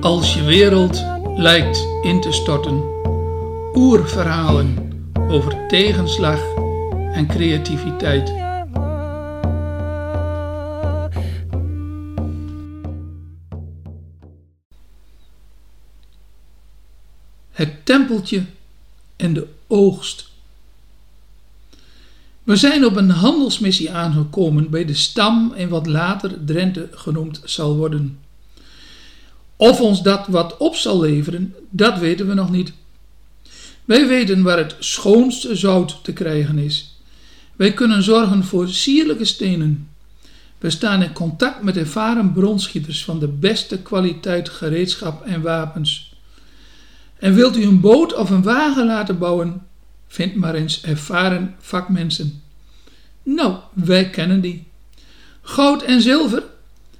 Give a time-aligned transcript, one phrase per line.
[0.00, 1.04] Als je wereld
[1.36, 2.82] lijkt in te storten,
[3.74, 4.92] oerverhalen
[5.28, 6.40] over tegenslag
[7.12, 8.32] en creativiteit.
[17.50, 18.44] Het tempeltje
[19.16, 20.30] en de oogst.
[22.42, 27.76] We zijn op een handelsmissie aangekomen bij de stam in wat later Drenthe genoemd zal
[27.76, 28.18] worden.
[29.60, 32.72] Of ons dat wat op zal leveren, dat weten we nog niet.
[33.84, 36.96] Wij weten waar het schoonste zout te krijgen is.
[37.56, 39.88] Wij kunnen zorgen voor sierlijke stenen.
[40.58, 46.14] We staan in contact met ervaren bronschieters van de beste kwaliteit gereedschap en wapens.
[47.18, 49.66] En wilt u een boot of een wagen laten bouwen?
[50.08, 52.42] Vind maar eens ervaren vakmensen.
[53.22, 54.66] Nou, wij kennen die.
[55.42, 56.42] Goud en zilver?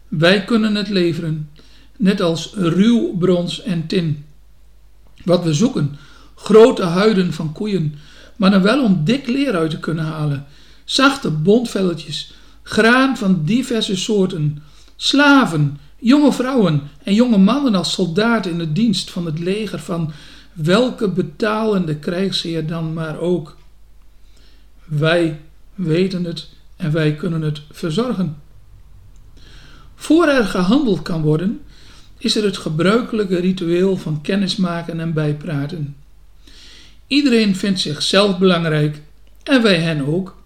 [0.08, 1.50] Wij kunnen het leveren,
[2.00, 4.24] net als ruw brons en tin.
[5.24, 5.96] Wat we zoeken,
[6.34, 7.94] grote huiden van koeien,
[8.36, 10.46] maar dan wel om dik leer uit te kunnen halen,
[10.84, 14.62] zachte bontvelletjes, graan van diverse soorten,
[14.96, 20.12] slaven, jonge vrouwen en jonge mannen als soldaten in de dienst van het leger van
[20.52, 23.56] welke betalende krijgsheer dan maar ook.
[24.84, 25.40] Wij
[25.74, 28.36] weten het en wij kunnen het verzorgen.
[29.94, 31.60] Voor er gehandeld kan worden,
[32.20, 35.96] is er het gebruikelijke ritueel van kennismaken en bijpraten.
[37.06, 39.00] Iedereen vindt zichzelf belangrijk
[39.42, 40.42] en wij hen ook,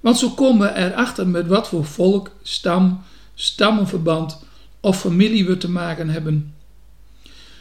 [0.00, 3.02] want zo komen we erachter met wat voor volk, stam,
[3.34, 4.44] stammenverband
[4.80, 6.54] of familie we te maken hebben.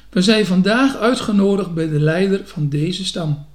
[0.09, 3.45] We zijn vandaag uitgenodigd bij de leider van deze stam.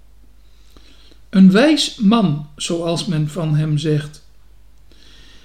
[1.30, 4.22] Een wijs man, zoals men van hem zegt.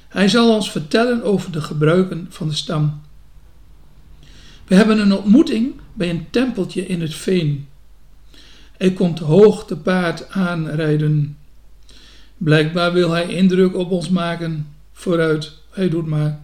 [0.08, 3.02] Hij zal ons vertellen over de gebruiken van de stam.
[4.67, 7.67] We hebben een ontmoeting bij een tempeltje in het veen.
[8.77, 11.38] Hij komt hoog te paard aanrijden.
[12.37, 14.67] Blijkbaar wil hij indruk op ons maken.
[14.93, 16.39] Vooruit, hij doet maar.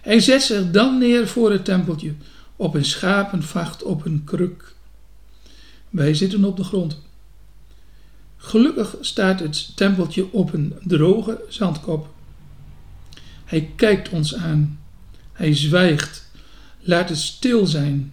[0.00, 2.14] Hij zet zich dan neer voor het tempeltje,
[2.56, 4.74] op een schapenvacht op een kruk.
[5.90, 7.00] Wij zitten op de grond.
[8.36, 12.14] Gelukkig staat het tempeltje op een droge zandkop.
[13.44, 14.78] Hij kijkt ons aan.
[15.32, 16.21] Hij zwijgt.
[16.82, 18.12] Laat het stil zijn.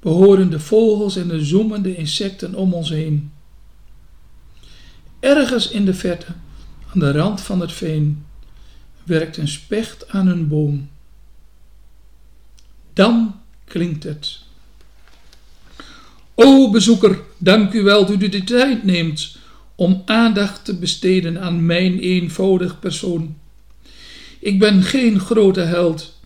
[0.00, 3.32] We horen de vogels en de zoemende insecten om ons heen.
[5.20, 6.26] Ergens in de verte,
[6.92, 8.24] aan de rand van het veen,
[9.04, 10.88] werkt een specht aan een boom.
[12.92, 14.38] Dan klinkt het.
[16.34, 19.36] O bezoeker, dank u wel dat u de tijd neemt
[19.74, 23.36] om aandacht te besteden aan mijn eenvoudig persoon.
[24.38, 26.19] Ik ben geen grote held.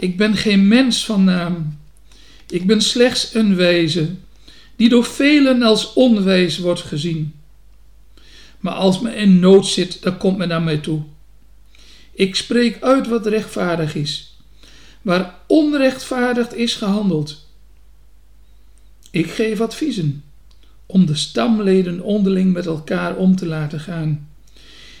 [0.00, 1.78] Ik ben geen mens van naam.
[2.46, 4.08] Ik ben slechts een wijze,
[4.76, 7.34] die door velen als onwijs wordt gezien.
[8.60, 11.02] Maar als men in nood zit, dan komt men naar mij toe.
[12.12, 14.36] Ik spreek uit wat rechtvaardig is,
[15.02, 17.46] waar onrechtvaardig is gehandeld.
[19.10, 20.24] Ik geef adviezen
[20.86, 24.28] om de stamleden onderling met elkaar om te laten gaan.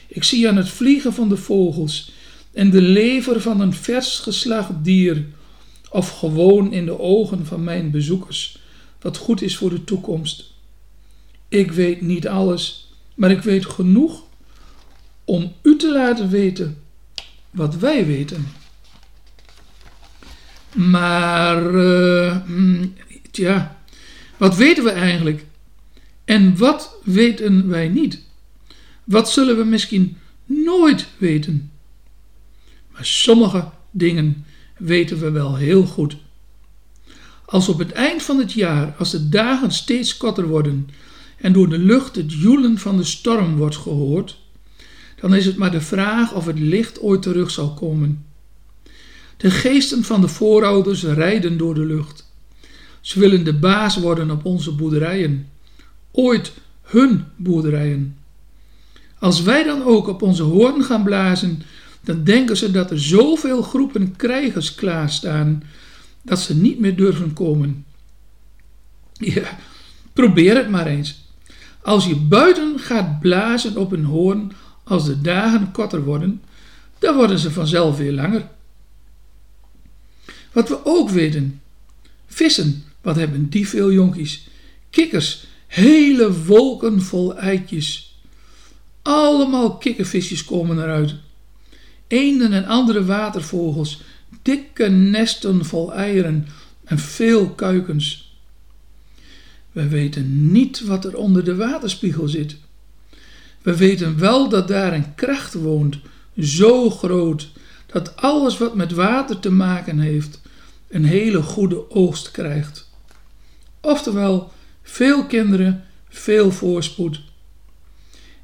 [0.08, 2.12] Ik zie aan het vliegen van de vogels
[2.52, 5.24] en de lever van een vers geslacht dier,
[5.90, 8.58] of gewoon in de ogen van mijn bezoekers,
[9.00, 10.52] wat goed is voor de toekomst.
[11.48, 14.22] Ik weet niet alles, maar ik weet genoeg
[15.24, 16.82] om u te laten weten
[17.50, 18.46] wat wij weten.
[20.74, 22.36] Maar, uh,
[23.30, 23.78] tja,
[24.36, 25.44] wat weten we eigenlijk?
[26.24, 28.22] En wat weten wij niet?
[29.04, 31.69] Wat zullen we misschien nooit weten?
[33.00, 34.44] Maar sommige dingen
[34.78, 36.16] weten we wel heel goed.
[37.44, 40.88] Als op het eind van het jaar, als de dagen steeds korter worden
[41.36, 44.38] en door de lucht het joelen van de storm wordt gehoord,
[45.20, 48.24] dan is het maar de vraag of het licht ooit terug zal komen.
[49.36, 52.32] De geesten van de voorouders rijden door de lucht.
[53.00, 55.48] Ze willen de baas worden op onze boerderijen,
[56.10, 56.52] ooit
[56.82, 58.16] hun boerderijen.
[59.18, 61.62] Als wij dan ook op onze hoorn gaan blazen,
[62.00, 65.62] dan denken ze dat er zoveel groepen krijgers klaarstaan
[66.22, 67.84] dat ze niet meer durven komen.
[69.12, 69.58] Ja,
[70.12, 71.24] probeer het maar eens.
[71.82, 74.52] Als je buiten gaat blazen op een hoorn
[74.84, 76.42] als de dagen korter worden,
[76.98, 78.48] dan worden ze vanzelf weer langer.
[80.52, 81.60] Wat we ook weten,
[82.26, 84.48] vissen, wat hebben die veel jonkies,
[84.90, 88.14] kikkers, hele wolken vol eitjes.
[89.02, 91.14] Allemaal kikkervisjes komen eruit.
[92.10, 94.02] Eenden en andere watervogels
[94.42, 96.46] dikke nesten vol eieren
[96.84, 98.38] en veel kuikens.
[99.72, 102.56] We weten niet wat er onder de waterspiegel zit.
[103.62, 105.98] We weten wel dat daar een kracht woont,
[106.38, 107.48] zo groot,
[107.86, 110.40] dat alles wat met water te maken heeft,
[110.88, 112.90] een hele goede oogst krijgt.
[113.80, 114.52] Oftewel,
[114.82, 117.20] veel kinderen, veel voorspoed.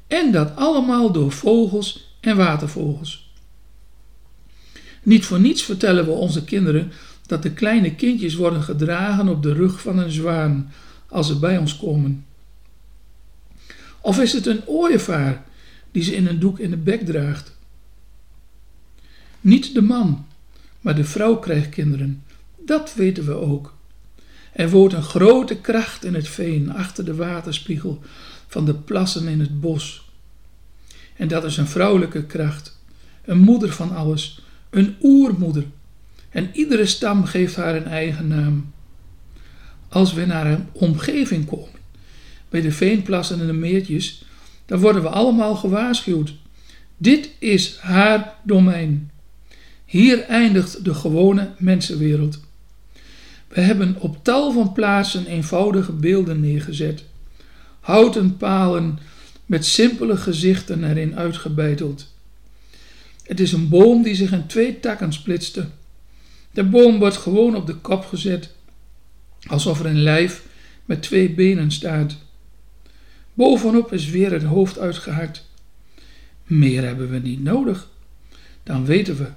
[0.07, 3.26] En dat allemaal door vogels en watervogels.
[5.07, 6.91] Niet voor niets vertellen we onze kinderen
[7.25, 10.71] dat de kleine kindjes worden gedragen op de rug van een zwaan
[11.09, 12.25] als ze bij ons komen.
[14.01, 15.45] Of is het een ooievaar
[15.91, 17.55] die ze in een doek in de bek draagt?
[19.41, 20.25] Niet de man,
[20.81, 22.23] maar de vrouw krijgt kinderen.
[22.65, 23.75] Dat weten we ook.
[24.53, 28.01] Er woont een grote kracht in het veen achter de waterspiegel
[28.47, 30.09] van de plassen in het bos.
[31.15, 32.79] En dat is een vrouwelijke kracht,
[33.25, 35.65] een moeder van alles, een oermoeder.
[36.29, 38.73] En iedere stam geeft haar een eigen naam.
[39.89, 41.79] Als we naar een omgeving komen,
[42.49, 44.25] bij de veenplassen en de meertjes,
[44.65, 46.33] dan worden we allemaal gewaarschuwd.
[46.97, 49.11] Dit is haar domein.
[49.85, 52.39] Hier eindigt de gewone mensenwereld.
[53.47, 57.03] We hebben op tal van plaatsen eenvoudige beelden neergezet.
[57.79, 58.99] Houten palen
[59.45, 62.15] met simpele gezichten erin uitgebeiteld.
[63.27, 65.67] Het is een boom die zich in twee takken splitste.
[66.51, 68.53] De boom wordt gewoon op de kop gezet,
[69.47, 70.45] alsof er een lijf
[70.85, 72.17] met twee benen staat.
[73.33, 75.49] Bovenop is weer het hoofd uitgehakt.
[76.43, 77.89] Meer hebben we niet nodig.
[78.63, 79.27] Dan weten we,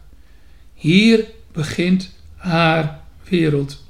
[0.75, 3.85] hier begint haar wereld.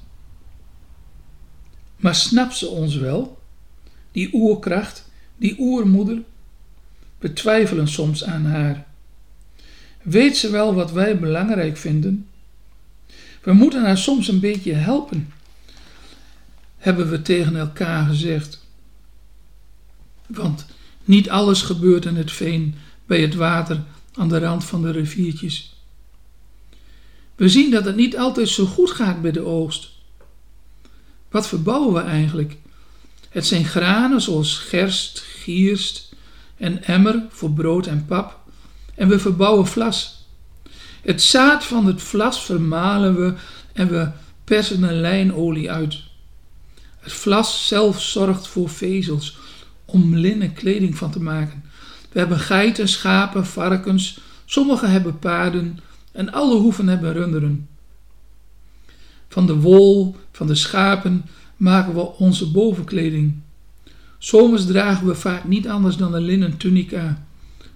[1.97, 3.39] Maar snapt ze ons wel?
[4.13, 6.23] Die oerkracht, die oermoeder?
[7.19, 8.89] We twijfelen soms aan haar.
[10.03, 12.27] Weet ze wel wat wij belangrijk vinden?
[13.43, 15.33] We moeten haar soms een beetje helpen,
[16.77, 18.67] hebben we tegen elkaar gezegd.
[20.27, 20.67] Want
[21.05, 22.75] niet alles gebeurt in het veen,
[23.07, 23.83] bij het water,
[24.15, 25.75] aan de rand van de riviertjes.
[27.35, 29.91] We zien dat het niet altijd zo goed gaat bij de oogst.
[31.29, 32.57] Wat verbouwen we eigenlijk?
[33.29, 36.15] Het zijn granen zoals gerst, gierst
[36.57, 38.40] en emmer voor brood en pap.
[38.95, 40.27] En we verbouwen vlas.
[41.03, 43.35] Het zaad van het vlas vermalen we
[43.73, 44.09] en we
[44.45, 45.99] persen er lijnolie uit.
[46.99, 49.39] Het vlas zelf zorgt voor vezels
[49.85, 51.65] om linnen kleding van te maken.
[52.13, 55.79] We hebben geiten, schapen, varkens, sommigen hebben paarden
[56.13, 57.69] en alle hoeven hebben runderen.
[59.29, 61.25] Van de wol van de schapen
[61.57, 63.35] maken we onze bovenkleding.
[64.19, 67.27] Zomers dragen we vaak niet anders dan een linnen tunica.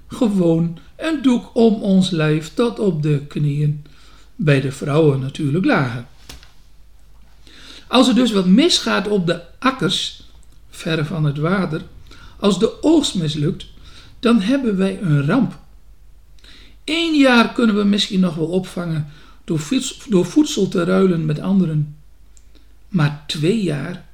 [0.07, 3.85] Gewoon een doek om ons lijf tot op de knieën.
[4.37, 6.05] Bij de vrouwen natuurlijk lager.
[7.89, 10.23] Als er dus wat misgaat op de akkers,
[10.71, 11.83] ver van het water,
[12.39, 13.67] als de oogst mislukt,
[14.21, 15.59] dan hebben wij een ramp.
[16.85, 19.09] Eén jaar kunnen we misschien nog wel opvangen
[20.09, 21.97] door voedsel te ruilen met anderen.
[22.89, 24.05] Maar twee jaar,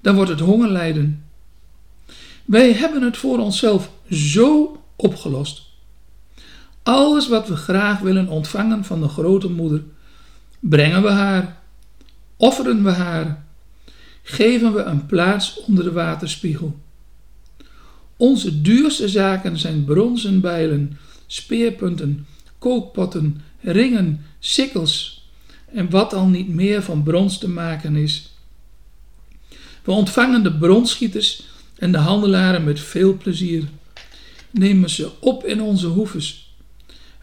[0.00, 1.24] dan wordt het hongerlijden.
[2.44, 5.62] Wij hebben het voor onszelf zo opgelost.
[6.82, 9.82] Alles wat we graag willen ontvangen van de grote moeder,
[10.60, 11.62] brengen we haar,
[12.36, 13.44] offeren we haar,
[14.22, 16.78] geven we een plaats onder de waterspiegel.
[18.16, 22.26] Onze duurste zaken zijn bronzen bijlen, speerpunten,
[22.58, 25.24] kookpotten, ringen, sikkels
[25.72, 28.30] en wat al niet meer van brons te maken is.
[29.84, 31.42] We ontvangen de bronschieters
[31.78, 33.64] en de handelaren met veel plezier,
[34.58, 36.54] nemen ze op in onze hoeves.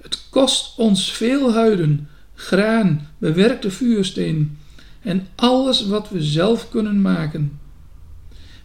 [0.02, 4.58] Het kost ons veel huiden, graan, bewerkte vuursteen
[5.02, 7.60] en alles wat we zelf kunnen maken.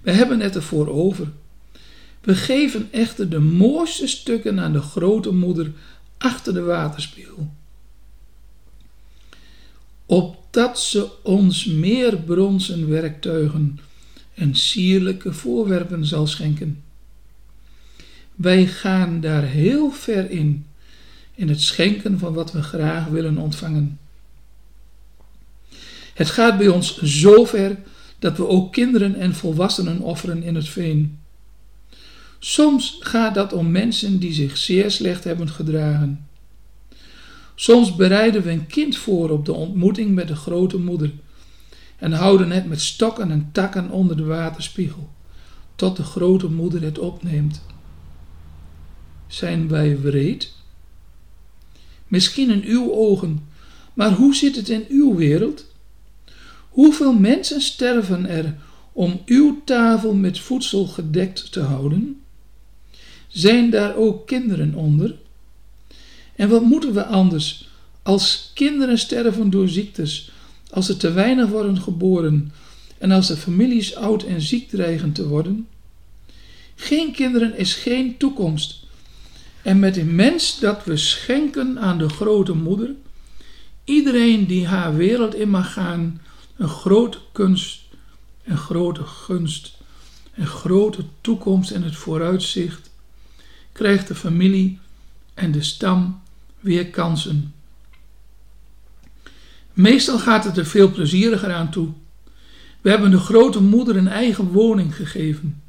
[0.00, 1.32] We hebben het ervoor over.
[2.20, 5.72] We geven echter de mooiste stukken aan de grote moeder
[6.18, 7.54] achter de waterspiegel.
[10.06, 13.80] Opdat ze ons meer bronzen werktuigen
[14.34, 16.82] en sierlijke voorwerpen zal schenken.
[18.38, 20.66] Wij gaan daar heel ver in,
[21.34, 23.98] in het schenken van wat we graag willen ontvangen.
[26.14, 27.76] Het gaat bij ons zo ver
[28.18, 31.18] dat we ook kinderen en volwassenen offeren in het veen.
[32.38, 36.26] Soms gaat dat om mensen die zich zeer slecht hebben gedragen.
[37.54, 41.12] Soms bereiden we een kind voor op de ontmoeting met de grote moeder
[41.96, 45.08] en houden het met stokken en takken onder de waterspiegel,
[45.74, 47.62] tot de grote moeder het opneemt.
[49.28, 50.52] Zijn wij wreed?
[52.06, 53.46] Misschien in uw ogen,
[53.94, 55.66] Maar hoe zit het in uw wereld?
[56.68, 58.56] Hoeveel mensen sterven er
[58.92, 62.20] om uw tafel met voedsel gedekt te houden?
[63.28, 65.16] Zijn daar ook kinderen onder?
[66.36, 67.68] En wat moeten we anders
[68.02, 70.32] als kinderen sterven door ziektes,
[70.70, 72.52] als er te weinig worden geboren
[72.98, 75.68] en als de families oud en ziek dreigen te worden?
[76.74, 78.86] Geen kinderen is geen toekomst.
[79.62, 82.90] En met een mens dat we schenken aan de grote moeder,
[83.84, 86.20] iedereen die haar wereld in mag gaan,
[86.56, 87.80] een grote kunst,
[88.44, 89.76] een grote gunst,
[90.34, 92.90] een grote toekomst en het vooruitzicht,
[93.72, 94.78] krijgt de familie
[95.34, 96.20] en de stam
[96.60, 97.54] weer kansen.
[99.72, 101.88] Meestal gaat het er veel plezieriger aan toe.
[102.80, 105.62] We hebben de grote moeder een eigen woning gegeven.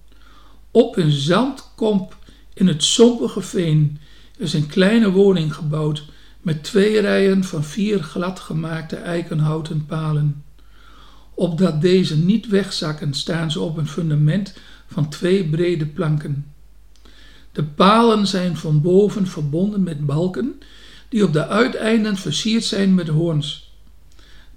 [0.72, 2.18] Op een zandkomp
[2.54, 4.00] in het sompige veen
[4.38, 6.04] is een kleine woning gebouwd
[6.42, 10.44] met twee rijen van vier gladgemaakte eikenhouten palen.
[11.34, 14.54] Opdat deze niet wegzakken, staan ze op een fundament
[14.88, 16.46] van twee brede planken.
[17.52, 20.60] De palen zijn van boven verbonden met balken
[21.10, 23.74] die op de uiteinden versierd zijn met hoorns.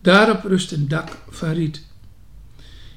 [0.00, 1.82] Daarop rust een dak van riet.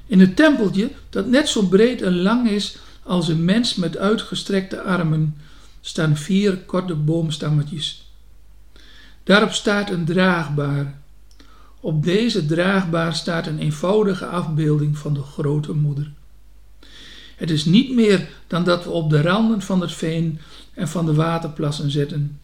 [0.06, 2.76] In het tempeltje, dat net zo breed en lang is
[3.06, 5.36] als een mens met uitgestrekte armen,
[5.80, 8.10] staan vier korte boomstammetjes.
[9.24, 10.94] Daarop staat een draagbaar.
[11.80, 16.10] Op deze draagbaar staat een eenvoudige afbeelding van de grote moeder.
[17.36, 20.38] Het is niet meer dan dat we op de randen van het veen
[20.74, 22.40] en van de waterplassen zitten.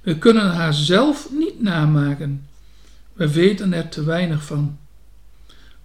[0.00, 2.46] We kunnen haar zelf niet namaken.
[3.12, 4.78] We weten er te weinig van,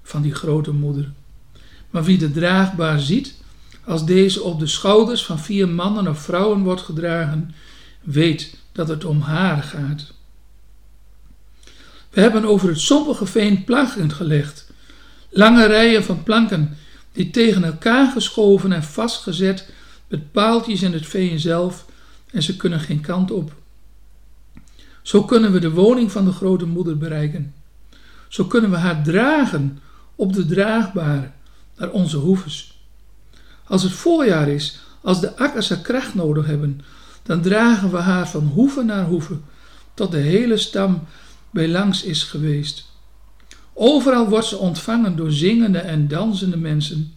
[0.03, 1.11] van die grote moeder.
[1.89, 3.41] Maar wie de draagbaar ziet,
[3.85, 7.55] als deze op de schouders van vier mannen of vrouwen wordt gedragen,
[8.01, 10.13] weet dat het om haar gaat.
[12.09, 14.71] We hebben over het sompige veen planken gelegd.
[15.29, 16.77] Lange rijen van planken
[17.11, 19.71] die tegen elkaar geschoven en vastgezet
[20.07, 21.85] met paaltjes in het veen zelf
[22.31, 23.53] en ze kunnen geen kant op.
[25.01, 27.53] Zo kunnen we de woning van de grote moeder bereiken.
[28.27, 29.79] Zo kunnen we haar dragen
[30.15, 31.33] op de draagbaar
[31.77, 32.72] naar onze hoeves.
[33.67, 36.81] Als het voorjaar is, als de akkers er kracht nodig hebben,
[37.23, 39.37] dan dragen we haar van hoeve naar hoeve,
[39.93, 41.03] tot de hele stam
[41.49, 42.85] bij langs is geweest.
[43.73, 47.13] Overal wordt ze ontvangen door zingende en dansende mensen.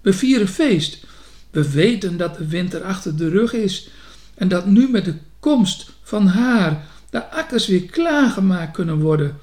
[0.00, 1.04] We vieren feest.
[1.50, 3.88] We weten dat de winter achter de rug is
[4.34, 9.38] en dat nu met de komst van haar de akkers weer klaargemaakt kunnen worden.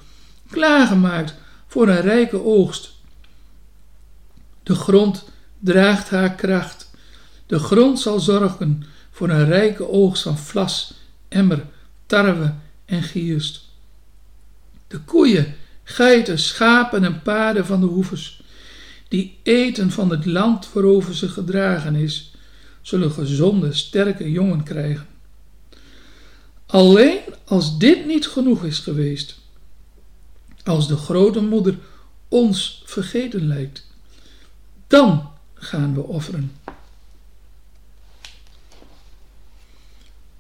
[0.50, 1.36] Klaargemaakt
[1.68, 2.92] voor een rijke oogst.
[4.64, 5.26] De grond
[5.66, 6.90] draagt haar kracht.
[7.46, 10.94] De grond zal zorgen voor een rijke oogst van vlas,
[11.28, 11.66] emmer,
[12.06, 12.54] tarwe
[12.86, 13.62] en gierst.
[14.88, 18.44] De koeien, geiten, schapen en paarden van de hoeves,
[19.08, 22.34] die eten van het land waarover ze gedragen is,
[22.82, 25.08] zullen gezonde, sterke jongen krijgen.
[26.66, 29.40] Alleen als dit niet genoeg is geweest,
[30.64, 31.78] als de grote moeder
[32.28, 33.88] ons vergeten lijkt,
[34.88, 35.34] dan
[35.66, 36.52] gaan we offeren.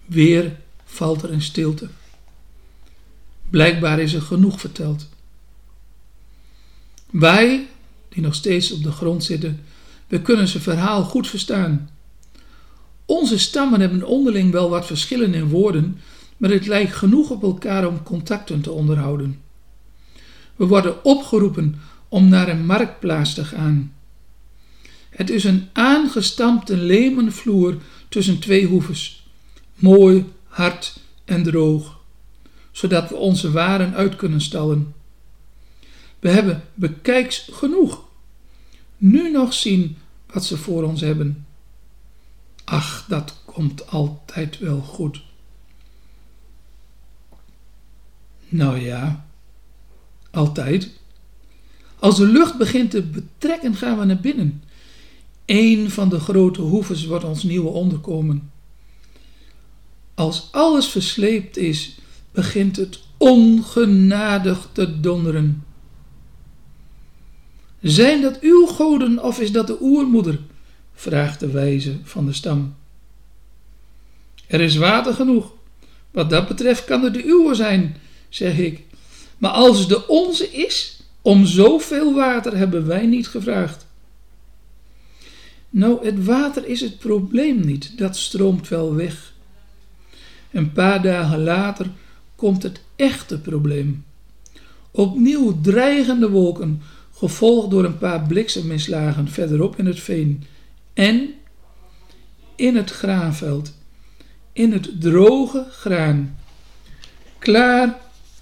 [0.05, 1.89] Weer valt er een stilte.
[3.49, 5.07] Blijkbaar is er genoeg verteld.
[7.09, 7.67] Wij,
[8.09, 9.63] die nog steeds op de grond zitten,
[10.07, 11.89] we kunnen zijn verhaal goed verstaan.
[13.05, 15.99] Onze stammen hebben onderling wel wat verschillen in woorden,
[16.37, 19.41] maar het lijkt genoeg op elkaar om contacten te onderhouden.
[20.55, 23.94] We worden opgeroepen om naar een marktplaats te gaan.
[25.15, 27.77] Het is een aangestampte lemenvloer
[28.09, 29.27] tussen twee hoeves,
[29.75, 31.99] mooi, hard en droog,
[32.71, 34.93] zodat we onze waren uit kunnen stallen.
[36.19, 38.03] We hebben bekijks genoeg.
[38.97, 39.97] Nu nog zien
[40.33, 41.45] wat ze voor ons hebben.
[42.63, 45.21] Ach, dat komt altijd wel goed.
[48.47, 49.25] Nou ja,
[50.31, 50.91] altijd.
[51.99, 54.63] Als de lucht begint te betrekken, gaan we naar binnen.
[55.45, 58.51] Eén van de grote hoeves wordt ons nieuwe onderkomen.
[60.13, 61.97] Als alles versleept is,
[62.31, 65.63] begint het ongenadig te donderen.
[67.81, 70.39] Zijn dat uw goden of is dat de oermoeder?
[70.93, 72.75] vraagt de wijze van de stam.
[74.47, 75.53] Er is water genoeg.
[76.11, 77.97] Wat dat betreft kan het de uwe zijn,
[78.29, 78.83] zeg ik.
[79.37, 83.84] Maar als het de onze is, om zoveel water hebben wij niet gevraagd.
[85.75, 89.33] Nou, het water is het probleem niet, dat stroomt wel weg.
[90.51, 91.89] Een paar dagen later
[92.35, 94.05] komt het echte probleem.
[94.91, 96.81] Opnieuw dreigende wolken,
[97.13, 100.43] gevolgd door een paar blikseminslagen verderop in het veen.
[100.93, 101.33] En
[102.55, 103.73] in het graanveld,
[104.53, 106.37] in het droge graan,
[107.37, 107.99] klaar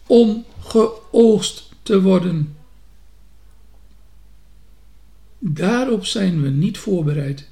[0.08, 2.56] om geoogst te worden.
[5.46, 7.48] Daarop zijn we niet voorbereid.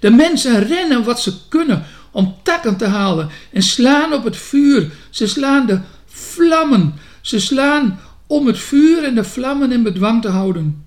[0.00, 4.92] De mensen rennen wat ze kunnen om takken te halen en slaan op het vuur.
[5.10, 6.94] Ze slaan de vlammen.
[7.20, 10.84] Ze slaan om het vuur en de vlammen in bedwang te houden.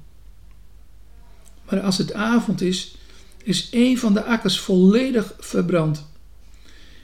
[1.69, 2.95] Maar als het avond is,
[3.43, 6.05] is een van de akkers volledig verbrand.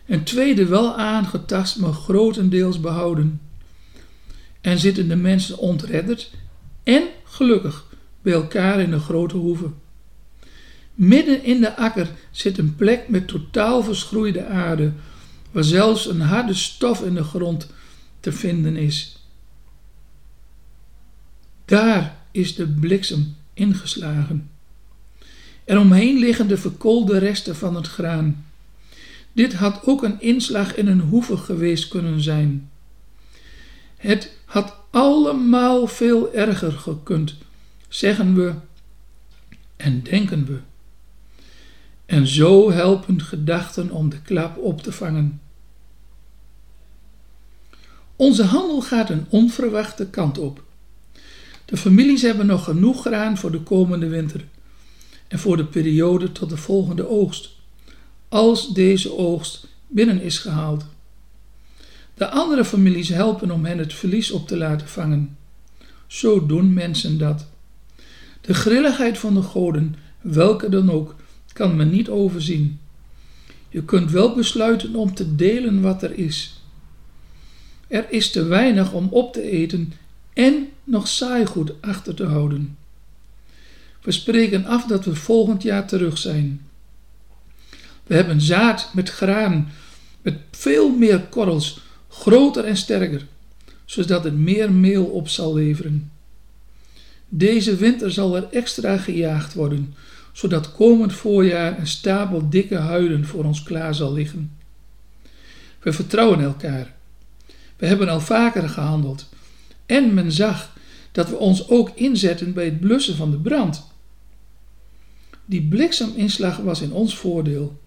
[0.08, 3.42] Een tweede wel aangetast, maar grotendeels behouden.
[4.62, 6.32] En zitten de mensen ontredderd
[6.84, 7.90] en gelukkig
[8.22, 9.70] bij elkaar in een grote hoeve.
[10.94, 14.92] Midden in de akker zit een plek met totaal verschroeide aarde,
[15.52, 17.68] waar zelfs een harde stof in de grond
[18.20, 19.26] te vinden is.
[21.66, 24.50] Daar is de bliksem ingeslagen.
[25.64, 28.46] Er omheen liggen de verkoolde resten van het graan.
[29.34, 32.70] Dit had ook een inslag in een hoeve geweest kunnen zijn.
[33.98, 37.36] Het had allemaal veel erger gekund,
[37.94, 38.54] zeggen we
[39.76, 40.60] en denken we.
[42.06, 45.42] En zo helpen gedachten om de klap op te vangen.
[48.16, 50.64] Onze handel gaat een onverwachte kant op.
[51.66, 54.46] De families hebben nog genoeg graan voor de komende winter
[55.28, 57.50] en voor de periode tot de volgende oogst,
[58.30, 60.86] als deze oogst binnen is gehaald.
[62.14, 65.38] De andere families helpen om hen het verlies op te laten vangen.
[66.08, 67.51] Zo doen mensen dat.
[68.42, 71.16] De grilligheid van de goden, welke dan ook,
[71.54, 72.80] kan men niet overzien.
[73.70, 76.62] Je kunt wel besluiten om te delen wat er is.
[77.88, 79.94] Er is te weinig om op te eten
[80.34, 82.78] en nog saaigoed achter te houden.
[84.02, 86.62] We spreken af dat we volgend jaar terug zijn.
[88.04, 89.70] We hebben zaad met graan,
[90.22, 93.28] met veel meer korrels, groter en sterker,
[93.86, 96.11] zodat het meer meel op zal leveren.
[97.34, 99.96] Deze winter zal er extra gejaagd worden,
[100.32, 104.52] zodat komend voorjaar een stapel dikke huiden voor ons klaar zal liggen.
[105.80, 106.94] We vertrouwen elkaar.
[107.78, 109.30] We hebben al vaker gehandeld
[109.86, 110.76] en men zag
[111.12, 113.88] dat we ons ook inzetten bij het blussen van de brand.
[115.46, 117.80] Die blikseminslag was in ons voordeel.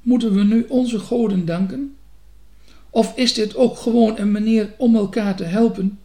[0.00, 1.96] Moeten we nu onze goden danken?
[2.90, 5.98] Of is dit ook gewoon een manier om elkaar te helpen?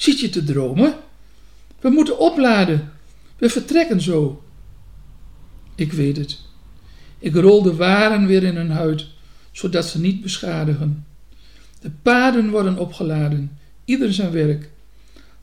[0.00, 0.94] Zit je te dromen?
[1.80, 2.92] We moeten opladen.
[3.36, 4.42] We vertrekken zo.
[5.74, 6.38] Ik weet het.
[7.18, 9.06] Ik rol de waren weer in hun huid,
[9.52, 11.06] zodat ze niet beschadigen.
[11.80, 14.70] De paden worden opgeladen, ieder zijn werk.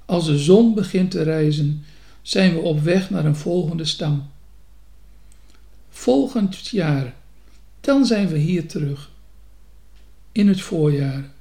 [0.06, 1.84] Als de zon begint te rijzen,
[2.22, 4.30] zijn we op weg naar een volgende stam.
[5.90, 7.14] Volgend jaar,
[7.82, 9.12] dan zijn we hier terug.
[10.32, 11.36] In het voorjaar.